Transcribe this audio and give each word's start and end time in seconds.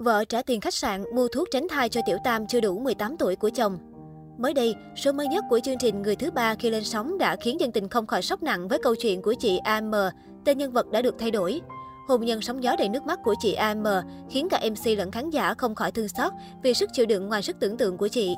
Vợ 0.00 0.24
trả 0.24 0.42
tiền 0.42 0.60
khách 0.60 0.74
sạn 0.74 1.04
mua 1.14 1.28
thuốc 1.28 1.48
tránh 1.50 1.66
thai 1.68 1.88
cho 1.88 2.00
tiểu 2.06 2.18
tam 2.24 2.46
chưa 2.46 2.60
đủ 2.60 2.78
18 2.78 3.16
tuổi 3.16 3.36
của 3.36 3.50
chồng. 3.50 3.78
Mới 4.38 4.54
đây, 4.54 4.74
số 4.96 5.12
mới 5.12 5.28
nhất 5.28 5.44
của 5.50 5.60
chương 5.64 5.78
trình 5.78 6.02
Người 6.02 6.16
thứ 6.16 6.30
ba 6.30 6.54
khi 6.54 6.70
lên 6.70 6.84
sóng 6.84 7.18
đã 7.18 7.36
khiến 7.36 7.60
dân 7.60 7.72
tình 7.72 7.88
không 7.88 8.06
khỏi 8.06 8.22
sốc 8.22 8.42
nặng 8.42 8.68
với 8.68 8.78
câu 8.82 8.94
chuyện 8.94 9.22
của 9.22 9.34
chị 9.38 9.58
AM, 9.58 9.92
tên 10.44 10.58
nhân 10.58 10.72
vật 10.72 10.90
đã 10.90 11.02
được 11.02 11.14
thay 11.18 11.30
đổi. 11.30 11.60
Hôn 12.08 12.24
nhân 12.24 12.40
sóng 12.40 12.62
gió 12.62 12.76
đầy 12.76 12.88
nước 12.88 13.02
mắt 13.02 13.18
của 13.24 13.34
chị 13.40 13.52
AM 13.52 13.84
khiến 14.30 14.48
cả 14.48 14.60
MC 14.70 14.98
lẫn 14.98 15.10
khán 15.10 15.30
giả 15.30 15.54
không 15.54 15.74
khỏi 15.74 15.92
thương 15.92 16.08
xót 16.08 16.32
vì 16.62 16.74
sức 16.74 16.90
chịu 16.92 17.06
đựng 17.06 17.28
ngoài 17.28 17.42
sức 17.42 17.56
tưởng 17.60 17.76
tượng 17.76 17.96
của 17.96 18.08
chị. 18.08 18.34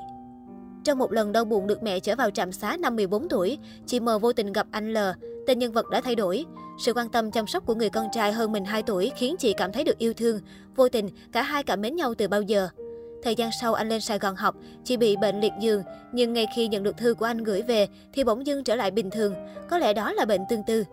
Trong 0.85 0.99
một 0.99 1.13
lần 1.13 1.33
đau 1.33 1.45
buồn 1.45 1.67
được 1.67 1.83
mẹ 1.83 2.01
chở 2.01 2.15
vào 2.17 2.31
trạm 2.31 2.53
xá 2.53 2.77
năm 2.81 2.97
14 2.97 3.29
tuổi, 3.29 3.59
chị 3.87 4.01
M 4.01 4.09
vô 4.21 4.33
tình 4.33 4.53
gặp 4.53 4.67
anh 4.71 4.93
L, 4.93 4.99
tên 5.47 5.59
nhân 5.59 5.73
vật 5.73 5.91
đã 5.91 6.01
thay 6.01 6.15
đổi. 6.15 6.45
Sự 6.79 6.93
quan 6.93 7.09
tâm 7.09 7.31
chăm 7.31 7.47
sóc 7.47 7.67
của 7.67 7.75
người 7.75 7.91
con 7.91 8.09
trai 8.13 8.33
hơn 8.33 8.53
mình 8.53 8.65
2 8.65 8.83
tuổi 8.83 9.13
khiến 9.17 9.37
chị 9.39 9.55
cảm 9.57 9.73
thấy 9.73 9.85
được 9.85 9.99
yêu 9.99 10.15
thương. 10.15 10.41
Vô 10.77 10.89
tình, 10.89 11.09
cả 11.33 11.43
hai 11.43 11.63
cảm 11.63 11.81
mến 11.81 11.97
nhau 11.97 12.15
từ 12.15 12.29
bao 12.29 12.43
giờ. 12.43 12.69
Thời 13.23 13.35
gian 13.35 13.51
sau 13.61 13.75
anh 13.75 13.89
lên 13.89 14.01
Sài 14.01 14.19
Gòn 14.19 14.37
học, 14.37 14.55
chị 14.85 14.97
bị 14.97 15.17
bệnh 15.17 15.41
liệt 15.41 15.53
giường, 15.61 15.83
nhưng 16.13 16.33
ngay 16.33 16.47
khi 16.57 16.69
nhận 16.69 16.83
được 16.83 16.97
thư 16.97 17.15
của 17.15 17.25
anh 17.25 17.39
gửi 17.39 17.63
về 17.63 17.89
thì 18.13 18.25
bỗng 18.25 18.47
dưng 18.47 18.65
trở 18.65 18.77
lại 18.77 18.91
bình 18.91 19.11
thường. 19.11 19.35
Có 19.71 19.79
lẽ 19.79 19.93
đó 19.93 20.13
là 20.13 20.25
bệnh 20.25 20.41
tương 20.49 20.63
tư. 20.67 20.85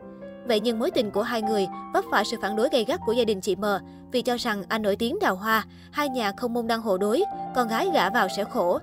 Vậy 0.47 0.59
nhưng 0.59 0.79
mối 0.79 0.91
tình 0.91 1.11
của 1.11 1.21
hai 1.21 1.41
người 1.41 1.67
vấp 1.93 2.05
phải 2.11 2.25
sự 2.25 2.37
phản 2.41 2.55
đối 2.55 2.69
gay 2.69 2.85
gắt 2.85 2.99
của 3.05 3.13
gia 3.13 3.23
đình 3.23 3.41
chị 3.41 3.55
M 3.55 3.65
vì 4.11 4.21
cho 4.21 4.37
rằng 4.37 4.63
anh 4.67 4.81
nổi 4.81 4.95
tiếng 4.95 5.19
đào 5.21 5.35
hoa, 5.35 5.65
hai 5.91 6.09
nhà 6.09 6.31
không 6.37 6.53
môn 6.53 6.67
đăng 6.67 6.81
hộ 6.81 6.97
đối, 6.97 7.23
con 7.55 7.67
gái 7.67 7.89
gả 7.93 8.09
vào 8.09 8.27
sẽ 8.37 8.43
khổ. 8.43 8.79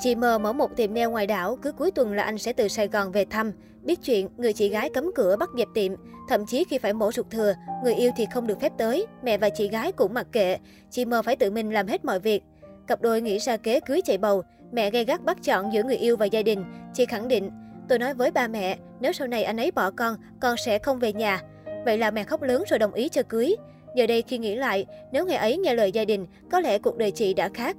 Chị 0.00 0.14
M 0.14 0.20
mở 0.20 0.52
một 0.52 0.76
tiệm 0.76 0.94
nail 0.94 1.08
ngoài 1.08 1.26
đảo, 1.26 1.58
cứ 1.62 1.72
cuối 1.72 1.90
tuần 1.90 2.12
là 2.12 2.22
anh 2.22 2.38
sẽ 2.38 2.52
từ 2.52 2.68
Sài 2.68 2.88
Gòn 2.88 3.12
về 3.12 3.24
thăm. 3.24 3.52
Biết 3.82 3.98
chuyện, 4.04 4.28
người 4.36 4.52
chị 4.52 4.68
gái 4.68 4.90
cấm 4.94 5.10
cửa 5.14 5.36
bắt 5.36 5.48
dẹp 5.58 5.68
tiệm. 5.74 5.92
Thậm 6.28 6.46
chí 6.46 6.64
khi 6.64 6.78
phải 6.78 6.92
mổ 6.92 7.12
ruột 7.12 7.30
thừa, 7.30 7.54
người 7.84 7.94
yêu 7.94 8.10
thì 8.16 8.26
không 8.32 8.46
được 8.46 8.60
phép 8.60 8.72
tới. 8.78 9.06
Mẹ 9.22 9.38
và 9.38 9.48
chị 9.48 9.68
gái 9.68 9.92
cũng 9.92 10.14
mặc 10.14 10.26
kệ. 10.32 10.58
Chị 10.90 11.04
M 11.04 11.12
phải 11.24 11.36
tự 11.36 11.50
mình 11.50 11.70
làm 11.70 11.86
hết 11.86 12.04
mọi 12.04 12.20
việc. 12.20 12.42
Cặp 12.86 13.02
đôi 13.02 13.20
nghĩ 13.20 13.38
ra 13.38 13.56
kế 13.56 13.80
cưới 13.80 14.00
chạy 14.04 14.18
bầu. 14.18 14.42
Mẹ 14.72 14.90
gay 14.90 15.04
gắt 15.04 15.24
bắt 15.24 15.38
chọn 15.44 15.72
giữa 15.72 15.82
người 15.82 15.96
yêu 15.96 16.16
và 16.16 16.26
gia 16.26 16.42
đình. 16.42 16.64
Chị 16.94 17.06
khẳng 17.06 17.28
định, 17.28 17.50
tôi 17.88 17.98
nói 17.98 18.14
với 18.14 18.30
ba 18.30 18.48
mẹ, 18.48 18.78
nếu 19.00 19.12
sau 19.12 19.28
này 19.28 19.44
anh 19.44 19.56
ấy 19.56 19.70
bỏ 19.70 19.90
con, 19.90 20.16
con 20.40 20.56
sẽ 20.56 20.78
không 20.78 20.98
về 20.98 21.12
nhà. 21.12 21.42
Vậy 21.84 21.98
là 21.98 22.10
mẹ 22.10 22.24
khóc 22.24 22.42
lớn 22.42 22.64
rồi 22.68 22.78
đồng 22.78 22.92
ý 22.92 23.08
cho 23.08 23.22
cưới. 23.28 23.56
Giờ 23.96 24.06
đây 24.06 24.22
khi 24.22 24.38
nghĩ 24.38 24.54
lại, 24.56 24.86
nếu 25.12 25.26
ngày 25.26 25.36
ấy 25.36 25.56
nghe 25.56 25.74
lời 25.74 25.92
gia 25.92 26.04
đình, 26.04 26.26
có 26.50 26.60
lẽ 26.60 26.78
cuộc 26.78 26.96
đời 26.96 27.10
chị 27.10 27.34
đã 27.34 27.48
khác. 27.54 27.76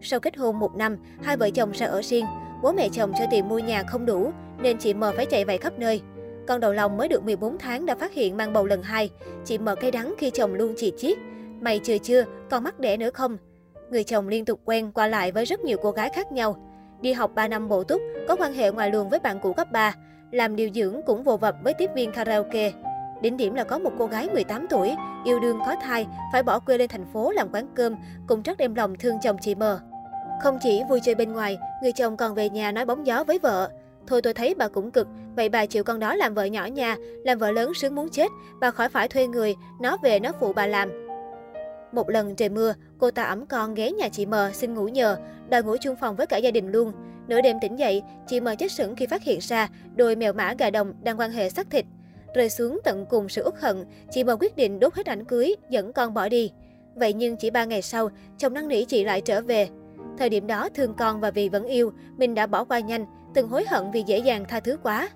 Sau 0.00 0.20
kết 0.20 0.36
hôn 0.36 0.58
một 0.58 0.76
năm, 0.76 0.96
hai 1.22 1.36
vợ 1.36 1.50
chồng 1.50 1.74
sẽ 1.74 1.86
ở 1.86 2.02
riêng. 2.02 2.26
Bố 2.62 2.72
mẹ 2.72 2.88
chồng 2.88 3.12
cho 3.18 3.24
tiền 3.30 3.48
mua 3.48 3.58
nhà 3.58 3.82
không 3.82 4.06
đủ, 4.06 4.30
nên 4.58 4.78
chị 4.78 4.94
M 4.94 5.04
phải 5.16 5.26
chạy 5.26 5.44
vạy 5.44 5.58
khắp 5.58 5.78
nơi. 5.78 6.02
Con 6.46 6.60
đầu 6.60 6.72
lòng 6.72 6.96
mới 6.96 7.08
được 7.08 7.24
14 7.24 7.58
tháng 7.58 7.86
đã 7.86 7.94
phát 7.94 8.12
hiện 8.12 8.36
mang 8.36 8.52
bầu 8.52 8.66
lần 8.66 8.82
hai. 8.82 9.10
Chị 9.44 9.58
M 9.58 9.68
cay 9.80 9.90
đắng 9.90 10.14
khi 10.18 10.30
chồng 10.30 10.54
luôn 10.54 10.74
chỉ 10.76 10.92
chiết. 10.96 11.18
Mày 11.60 11.78
chưa 11.78 11.98
chưa, 11.98 12.24
còn 12.50 12.64
mắc 12.64 12.80
đẻ 12.80 12.96
nữa 12.96 13.10
không? 13.10 13.36
Người 13.90 14.04
chồng 14.04 14.28
liên 14.28 14.44
tục 14.44 14.60
quen 14.64 14.92
qua 14.92 15.06
lại 15.06 15.32
với 15.32 15.44
rất 15.44 15.60
nhiều 15.60 15.78
cô 15.82 15.90
gái 15.90 16.10
khác 16.14 16.32
nhau. 16.32 16.56
Đi 17.00 17.12
học 17.12 17.30
3 17.34 17.48
năm 17.48 17.68
bổ 17.68 17.84
túc, 17.84 18.02
có 18.28 18.36
quan 18.36 18.54
hệ 18.54 18.70
ngoài 18.70 18.90
luồng 18.90 19.08
với 19.08 19.20
bạn 19.20 19.40
cũ 19.42 19.52
cấp 19.52 19.72
3. 19.72 19.94
Làm 20.30 20.56
điều 20.56 20.70
dưỡng 20.74 21.00
cũng 21.06 21.22
vô 21.22 21.36
vập 21.36 21.56
với 21.64 21.74
tiếp 21.74 21.90
viên 21.94 22.12
karaoke. 22.12 22.72
Đỉnh 23.22 23.36
điểm 23.36 23.54
là 23.54 23.64
có 23.64 23.78
một 23.78 23.92
cô 23.98 24.06
gái 24.06 24.28
18 24.32 24.66
tuổi, 24.70 24.94
yêu 25.24 25.40
đương 25.40 25.58
có 25.66 25.74
thai, 25.82 26.06
phải 26.32 26.42
bỏ 26.42 26.58
quê 26.58 26.78
lên 26.78 26.88
thành 26.88 27.04
phố 27.12 27.32
làm 27.32 27.48
quán 27.52 27.66
cơm, 27.74 27.96
cùng 28.26 28.42
rất 28.42 28.58
đem 28.58 28.74
lòng 28.74 28.96
thương 28.96 29.18
chồng 29.22 29.36
chị 29.40 29.54
mờ. 29.54 29.80
Không 30.42 30.58
chỉ 30.62 30.82
vui 30.88 31.00
chơi 31.00 31.14
bên 31.14 31.32
ngoài, 31.32 31.58
người 31.82 31.92
chồng 31.92 32.16
còn 32.16 32.34
về 32.34 32.50
nhà 32.50 32.72
nói 32.72 32.84
bóng 32.84 33.06
gió 33.06 33.24
với 33.24 33.38
vợ. 33.38 33.70
Thôi 34.06 34.22
tôi 34.22 34.34
thấy 34.34 34.54
bà 34.54 34.68
cũng 34.68 34.90
cực, 34.90 35.08
vậy 35.36 35.48
bà 35.48 35.66
chịu 35.66 35.84
con 35.84 36.00
đó 36.00 36.14
làm 36.14 36.34
vợ 36.34 36.44
nhỏ 36.44 36.64
nhà, 36.66 36.96
làm 37.24 37.38
vợ 37.38 37.50
lớn 37.50 37.72
sướng 37.74 37.94
muốn 37.94 38.08
chết, 38.08 38.28
bà 38.60 38.70
khỏi 38.70 38.88
phải 38.88 39.08
thuê 39.08 39.26
người, 39.26 39.54
nó 39.80 39.96
về 40.02 40.20
nó 40.20 40.32
phụ 40.40 40.52
bà 40.52 40.66
làm. 40.66 41.06
Một 41.92 42.10
lần 42.10 42.34
trời 42.34 42.48
mưa, 42.48 42.74
cô 42.98 43.10
ta 43.10 43.22
ẩm 43.22 43.46
con 43.46 43.74
ghé 43.74 43.90
nhà 43.90 44.08
chị 44.08 44.26
M 44.26 44.34
xin 44.52 44.74
ngủ 44.74 44.88
nhờ, 44.88 45.16
đòi 45.48 45.62
ngủ 45.62 45.76
chung 45.80 45.96
phòng 45.96 46.16
với 46.16 46.26
cả 46.26 46.36
gia 46.36 46.50
đình 46.50 46.72
luôn. 46.72 46.92
Nửa 47.28 47.40
đêm 47.40 47.56
tỉnh 47.60 47.78
dậy, 47.78 48.02
chị 48.26 48.40
M 48.40 48.48
chết 48.58 48.72
sững 48.72 48.96
khi 48.96 49.06
phát 49.06 49.22
hiện 49.22 49.38
ra 49.42 49.68
đôi 49.96 50.16
mèo 50.16 50.32
mã 50.32 50.54
gà 50.58 50.70
đồng 50.70 50.94
đang 51.02 51.20
quan 51.20 51.30
hệ 51.30 51.50
xác 51.50 51.70
thịt. 51.70 51.84
Rơi 52.34 52.50
xuống 52.50 52.80
tận 52.84 53.06
cùng 53.06 53.28
sự 53.28 53.42
uất 53.44 53.54
hận, 53.60 53.84
chị 54.10 54.24
M 54.24 54.30
quyết 54.40 54.56
định 54.56 54.80
đốt 54.80 54.94
hết 54.94 55.06
ảnh 55.06 55.24
cưới, 55.24 55.56
dẫn 55.70 55.92
con 55.92 56.14
bỏ 56.14 56.28
đi. 56.28 56.52
Vậy 56.94 57.12
nhưng 57.12 57.36
chỉ 57.36 57.50
3 57.50 57.64
ngày 57.64 57.82
sau, 57.82 58.10
chồng 58.38 58.54
năn 58.54 58.68
nỉ 58.68 58.84
chị 58.84 59.04
lại 59.04 59.20
trở 59.20 59.40
về. 59.40 59.68
Thời 60.18 60.28
điểm 60.28 60.46
đó 60.46 60.68
thương 60.74 60.94
con 60.94 61.20
và 61.20 61.30
vì 61.30 61.48
vẫn 61.48 61.64
yêu, 61.64 61.92
mình 62.16 62.34
đã 62.34 62.46
bỏ 62.46 62.64
qua 62.64 62.80
nhanh, 62.80 63.06
từng 63.34 63.48
hối 63.48 63.64
hận 63.68 63.90
vì 63.90 64.02
dễ 64.06 64.18
dàng 64.18 64.44
tha 64.48 64.60
thứ 64.60 64.76
quá. 64.82 65.08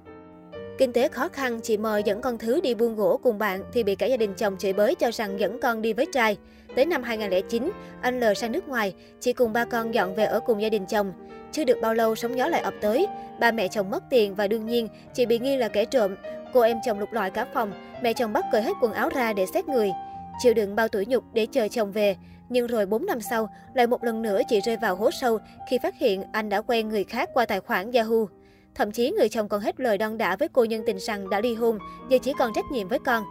Kinh 0.78 0.92
tế 0.92 1.08
khó 1.08 1.28
khăn, 1.28 1.60
chị 1.62 1.76
M 1.76 1.86
dẫn 2.04 2.20
con 2.20 2.38
Thứ 2.38 2.60
đi 2.60 2.74
buôn 2.74 2.96
gỗ 2.96 3.20
cùng 3.22 3.38
bạn 3.38 3.62
thì 3.72 3.82
bị 3.82 3.94
cả 3.94 4.06
gia 4.06 4.16
đình 4.16 4.34
chồng 4.34 4.56
chửi 4.58 4.72
bới 4.72 4.94
cho 4.94 5.10
rằng 5.12 5.41
dẫn 5.41 5.60
con 5.60 5.82
đi 5.82 5.92
với 5.92 6.06
trai. 6.12 6.36
Tới 6.76 6.86
năm 6.86 7.02
2009, 7.02 7.70
anh 8.00 8.20
L 8.20 8.24
sang 8.36 8.52
nước 8.52 8.68
ngoài, 8.68 8.94
chị 9.20 9.32
cùng 9.32 9.52
ba 9.52 9.64
con 9.64 9.94
dọn 9.94 10.14
về 10.14 10.24
ở 10.24 10.41
cùng 10.41 10.62
gia 10.62 10.68
đình 10.68 10.86
chồng. 10.86 11.12
Chưa 11.52 11.64
được 11.64 11.78
bao 11.82 11.94
lâu 11.94 12.14
sóng 12.14 12.38
gió 12.38 12.48
lại 12.48 12.60
ập 12.60 12.74
tới, 12.80 13.06
ba 13.41 13.50
mẹ 13.50 13.68
chồng 13.68 13.91
mất 13.91 14.04
tiền 14.10 14.34
và 14.34 14.48
đương 14.48 14.66
nhiên 14.66 14.88
chị 15.14 15.26
bị 15.26 15.38
nghi 15.38 15.56
là 15.56 15.68
kẻ 15.68 15.84
trộm. 15.84 16.14
Cô 16.52 16.60
em 16.60 16.78
chồng 16.86 16.98
lục 17.00 17.12
lọi 17.12 17.30
cả 17.30 17.46
phòng, 17.54 17.72
mẹ 18.02 18.12
chồng 18.12 18.32
bắt 18.32 18.44
cởi 18.52 18.62
hết 18.62 18.72
quần 18.80 18.92
áo 18.92 19.08
ra 19.08 19.32
để 19.32 19.46
xét 19.54 19.68
người. 19.68 19.91
Chịu 20.38 20.54
đựng 20.54 20.76
bao 20.76 20.88
tuổi 20.88 21.06
nhục 21.06 21.24
để 21.32 21.46
chờ 21.46 21.68
chồng 21.68 21.92
về, 21.92 22.16
nhưng 22.52 22.66
rồi 22.66 22.86
4 22.86 23.06
năm 23.06 23.20
sau, 23.20 23.48
lại 23.74 23.86
một 23.86 24.04
lần 24.04 24.22
nữa 24.22 24.40
chị 24.48 24.60
rơi 24.60 24.76
vào 24.76 24.96
hố 24.96 25.10
sâu 25.10 25.38
khi 25.70 25.78
phát 25.82 25.98
hiện 25.98 26.22
anh 26.32 26.48
đã 26.48 26.60
quen 26.60 26.88
người 26.88 27.04
khác 27.04 27.28
qua 27.34 27.46
tài 27.46 27.60
khoản 27.60 27.92
Yahoo. 27.92 28.26
Thậm 28.74 28.92
chí 28.92 29.10
người 29.10 29.28
chồng 29.28 29.48
còn 29.48 29.60
hết 29.60 29.80
lời 29.80 29.98
đon 29.98 30.18
đả 30.18 30.36
với 30.36 30.48
cô 30.48 30.64
nhân 30.64 30.82
tình 30.86 30.98
rằng 30.98 31.30
đã 31.30 31.41
ly 31.41 31.54
hôn, 31.54 31.78
giờ 32.08 32.18
chỉ 32.22 32.32
còn 32.38 32.52
trách 32.54 32.64
nhiệm 32.72 32.88
với 32.88 32.98
con. 32.98 33.24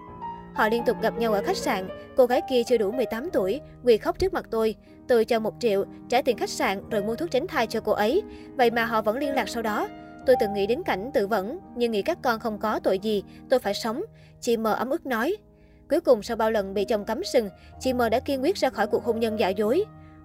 Họ 0.53 0.69
liên 0.69 0.85
tục 0.85 0.97
gặp 1.01 1.17
nhau 1.17 1.33
ở 1.33 1.43
khách 1.43 1.57
sạn, 1.57 1.87
cô 2.17 2.25
gái 2.25 2.41
kia 2.49 2.63
chưa 2.63 2.77
đủ 2.77 2.91
18 2.91 3.29
tuổi, 3.33 3.61
quỳ 3.83 3.97
khóc 3.97 4.19
trước 4.19 4.33
mặt 4.33 4.45
tôi. 4.51 4.75
Tôi 5.07 5.25
cho 5.25 5.39
một 5.39 5.53
triệu, 5.59 5.85
trả 6.09 6.21
tiền 6.21 6.37
khách 6.37 6.49
sạn 6.49 6.89
rồi 6.89 7.03
mua 7.03 7.15
thuốc 7.15 7.31
tránh 7.31 7.47
thai 7.47 7.67
cho 7.67 7.79
cô 7.79 7.91
ấy. 7.91 8.21
Vậy 8.55 8.71
mà 8.71 8.85
họ 8.85 9.01
vẫn 9.01 9.17
liên 9.17 9.35
lạc 9.35 9.49
sau 9.49 9.63
đó. 9.63 9.87
Tôi 10.25 10.35
từng 10.39 10.53
nghĩ 10.53 10.67
đến 10.67 10.83
cảnh 10.83 11.11
tự 11.13 11.27
vẫn, 11.27 11.59
nhưng 11.75 11.91
nghĩ 11.91 12.01
các 12.01 12.17
con 12.21 12.39
không 12.39 12.59
có 12.59 12.79
tội 12.83 12.99
gì, 12.99 13.23
tôi 13.49 13.59
phải 13.59 13.73
sống. 13.73 14.03
Chị 14.41 14.57
mờ 14.57 14.73
ấm 14.73 14.89
ức 14.89 15.05
nói. 15.05 15.37
Cuối 15.91 16.02
cùng 16.02 16.24
sau 16.24 16.38
bao 16.38 16.52
lần 16.52 16.74
bị 16.74 16.85
chồng 16.85 17.06
cấm 17.06 17.24
sừng, 17.24 17.50
chị 17.79 17.94
M 17.94 18.02
đã 18.12 18.19
kiên 18.19 18.44
quyết 18.44 18.56
ra 18.56 18.69
khỏi 18.69 18.88
cuộc 18.88 19.03
hôn 19.03 19.19
nhân 19.19 19.40
giả 19.40 19.50
dối. 19.50 19.84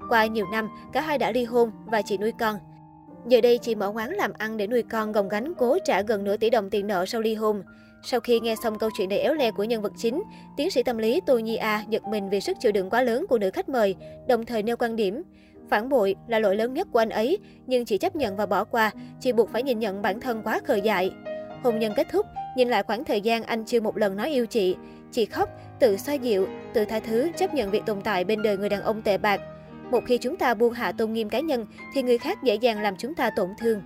Qua 0.09 0.27
nhiều 0.27 0.47
năm, 0.53 0.69
cả 0.93 1.01
hai 1.01 1.19
đã 1.19 1.31
ly 1.33 1.45
hôn 1.45 1.71
và 1.87 2.03
chị 2.03 2.19
nuôi 2.19 2.33
con. 2.39 2.57
Giờ 3.27 3.41
đây 3.41 3.59
chị 3.59 3.75
mở 3.75 3.93
quán 3.95 4.11
làm 4.11 4.33
ăn 4.39 4.57
để 4.57 4.67
nuôi 4.67 4.83
con 4.83 5.13
gồng 5.13 5.29
gánh 5.29 5.53
cố 5.59 5.79
trả 5.85 6.03
gần 6.03 6.25
nửa 6.25 6.37
tỷ 6.37 6.51
đồng 6.51 6.71
tiền 6.71 6.87
nợ 6.87 7.07
sau 7.07 7.21
ly 7.21 7.35
hôn. 7.35 7.63
Sau 8.03 8.21
khi 8.21 8.41
nghe 8.41 8.55
xong 8.63 8.79
câu 8.79 8.91
chuyện 8.99 9.09
đầy 9.09 9.19
éo 9.19 9.35
le 9.35 9.51
của 9.51 9.65
nhân 9.65 9.83
vật 9.83 9.93
chính, 9.97 10.23
tiến 10.57 10.71
sĩ 10.71 10.83
tâm 10.83 10.99
lý 10.99 11.21
Tô 11.27 11.39
Nhi 11.39 11.57
A 11.57 11.85
giật 11.89 12.03
mình 12.05 12.31
vì 12.31 12.41
sức 12.41 12.57
chịu 12.61 12.73
đựng 12.73 12.91
quá 12.91 13.03
lớn 13.03 13.27
của 13.29 13.39
nữ 13.39 13.51
khách 13.51 13.69
mời, 13.69 13.95
đồng 14.29 14.47
thời 14.47 14.63
nêu 14.63 14.77
quan 14.77 14.97
điểm. 14.97 15.23
Phản 15.69 15.89
bội 15.89 16.15
là 16.29 16.39
lỗi 16.39 16.57
lớn 16.57 16.75
nhất 16.75 16.89
của 16.93 16.99
anh 16.99 17.11
ấy, 17.11 17.39
nhưng 17.67 17.85
chị 17.85 17.99
chấp 17.99 18.17
nhận 18.17 18.37
và 18.37 18.47
bỏ 18.47 18.65
qua, 18.65 18.91
chị 19.21 19.33
buộc 19.33 19.51
phải 19.51 19.63
nhìn 19.63 19.79
nhận 19.79 20.03
bản 20.03 20.21
thân 20.21 20.43
quá 20.45 20.61
khờ 20.65 20.75
dại. 20.75 21.11
Hôn 21.63 21.79
nhân 21.79 21.93
kết 21.97 22.07
thúc, 22.13 22.27
nhìn 22.57 22.69
lại 22.69 22.83
khoảng 22.83 23.05
thời 23.05 23.21
gian 23.21 23.43
anh 23.43 23.65
chưa 23.65 23.81
một 23.81 23.97
lần 23.97 24.17
nói 24.17 24.31
yêu 24.31 24.47
chị. 24.47 24.77
Chị 25.13 25.25
khóc, 25.25 25.49
tự 25.81 25.97
xoa 25.97 26.15
dịu, 26.15 26.49
tự 26.75 26.85
tha 26.85 27.01
thứ, 27.01 27.29
chấp 27.37 27.55
nhận 27.55 27.71
việc 27.71 27.83
tồn 27.87 28.01
tại 28.01 28.25
bên 28.25 28.43
đời 28.43 28.57
người 28.57 28.69
đàn 28.69 28.83
ông 28.83 29.03
tệ 29.03 29.19
bạc. 29.19 29.41
Một 29.91 30.05
khi 30.07 30.19
chúng 30.19 30.37
ta 30.37 30.55
buông 30.55 30.73
hạ 30.73 30.93
tôn 30.93 31.13
nghiêm 31.13 31.29
cá 31.29 31.41
nhân, 31.41 31.67
thì 31.95 32.03
người 32.03 32.19
khác 32.19 32.43
dễ 32.43 32.55
dàng 32.55 32.83
làm 32.83 32.97
chúng 32.97 33.15
ta 33.15 33.31
tổn 33.31 33.49
thương. 33.59 33.83